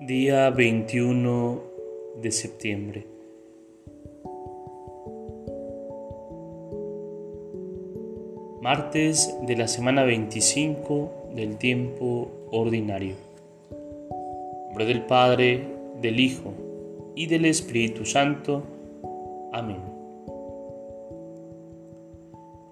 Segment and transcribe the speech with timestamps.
[0.00, 1.60] Día 21
[2.22, 3.06] de septiembre.
[8.62, 13.14] Martes de la semana 25 del tiempo ordinario.
[13.70, 15.66] En nombre del Padre,
[16.00, 16.54] del Hijo
[17.14, 18.62] y del Espíritu Santo.
[19.52, 19.82] Amén.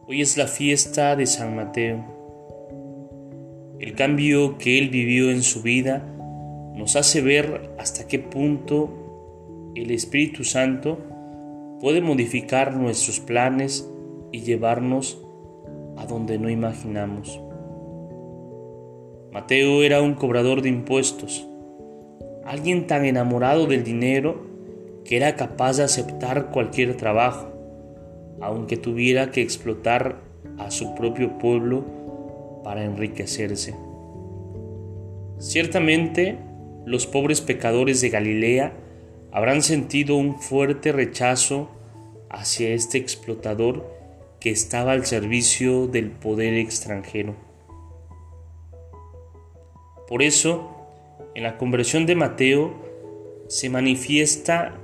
[0.07, 2.07] Hoy es la fiesta de San Mateo.
[3.79, 6.15] El cambio que él vivió en su vida
[6.79, 10.99] nos hace ver hasta qué punto el Espíritu Santo
[11.81, 13.87] puede modificar nuestros planes
[14.33, 15.21] y llevarnos
[15.97, 17.41] a donde no imaginamos.
[19.33, 21.47] Mateo era un cobrador de impuestos,
[22.45, 24.47] alguien tan enamorado del dinero
[25.05, 27.59] que era capaz de aceptar cualquier trabajo
[28.41, 30.21] aunque tuviera que explotar
[30.59, 31.85] a su propio pueblo
[32.63, 33.75] para enriquecerse.
[35.39, 36.39] Ciertamente,
[36.89, 38.73] los pobres pecadores de Galilea
[39.31, 41.69] habrán sentido un fuerte rechazo
[42.31, 43.87] hacia este explotador
[44.41, 47.37] que estaba al servicio del poder extranjero.
[50.09, 50.71] Por eso,
[51.35, 52.73] en la conversión de Mateo
[53.49, 54.75] se manifiesta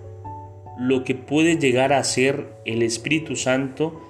[0.79, 4.03] lo que puede llegar a ser el Espíritu Santo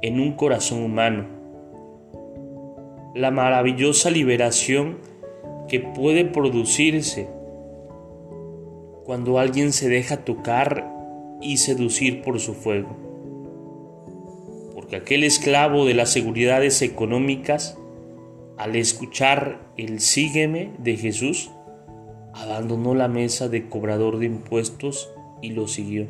[0.00, 1.26] en un corazón humano.
[3.14, 4.98] La maravillosa liberación
[5.68, 7.28] que puede producirse
[9.04, 10.92] cuando alguien se deja tocar
[11.40, 12.96] y seducir por su fuego.
[14.74, 17.78] Porque aquel esclavo de las seguridades económicas,
[18.56, 21.50] al escuchar el sígueme de Jesús,
[22.32, 26.06] abandonó la mesa de cobrador de impuestos y lo siguió.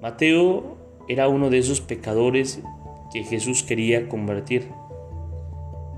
[0.00, 2.60] Mateo era uno de esos pecadores
[3.12, 4.68] que Jesús quería convertir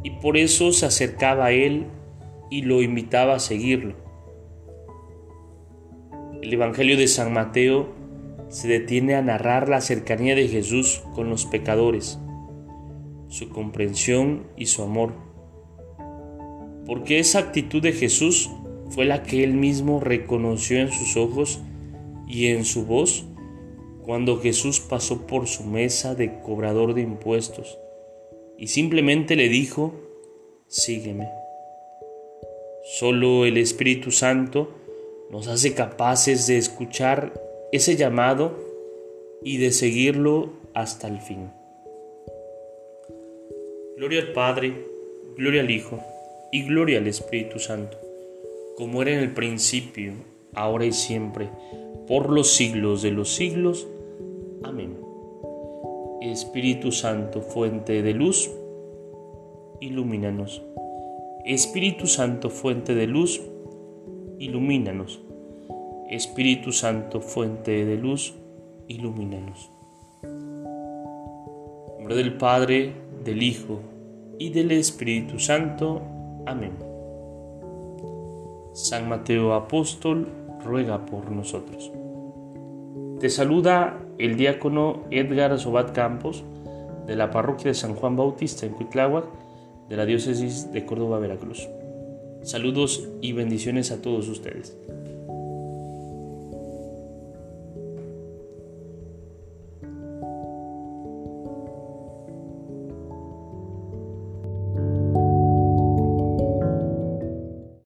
[0.02, 1.86] y por eso se acercaba a él
[2.50, 3.94] y lo invitaba a seguirlo.
[6.42, 7.88] El Evangelio de San Mateo
[8.48, 12.18] se detiene a narrar la cercanía de Jesús con los pecadores,
[13.28, 15.14] su comprensión y su amor,
[16.84, 18.50] porque esa actitud de Jesús
[18.90, 21.62] fue la que él mismo reconoció en sus ojos
[22.26, 23.24] y en su voz
[24.02, 27.78] cuando Jesús pasó por su mesa de cobrador de impuestos
[28.62, 29.92] y simplemente le dijo,
[30.68, 31.28] sígueme.
[32.84, 34.70] Solo el Espíritu Santo
[35.32, 37.34] nos hace capaces de escuchar
[37.72, 38.56] ese llamado
[39.42, 41.50] y de seguirlo hasta el fin.
[43.96, 44.86] Gloria al Padre,
[45.36, 46.00] gloria al Hijo
[46.52, 47.98] y gloria al Espíritu Santo
[48.76, 50.12] como era en el principio,
[50.54, 51.48] ahora y siempre,
[52.06, 53.88] por los siglos de los siglos.
[54.62, 55.11] Amén.
[56.30, 58.48] Espíritu Santo, fuente de luz,
[59.80, 60.62] ilumínanos.
[61.44, 63.42] Espíritu Santo, fuente de luz,
[64.38, 65.20] ilumínanos.
[66.08, 68.34] Espíritu Santo, fuente de luz,
[68.86, 69.68] ilumínanos.
[70.22, 72.92] En nombre del Padre,
[73.24, 73.80] del Hijo
[74.38, 76.02] y del Espíritu Santo.
[76.46, 76.72] Amén.
[78.74, 80.28] San Mateo Apóstol,
[80.64, 81.90] ruega por nosotros.
[83.18, 86.44] Te saluda el diácono Edgar Sobat Campos
[87.08, 89.24] de la parroquia de San Juan Bautista en Cuitláhuac
[89.88, 91.68] de la diócesis de Córdoba, Veracruz.
[92.42, 94.76] Saludos y bendiciones a todos ustedes.